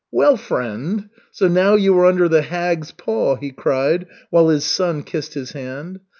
[0.11, 5.03] "Well, friend, so now you are under the hag's paw," he cried, while his son
[5.03, 5.99] kissed his hand.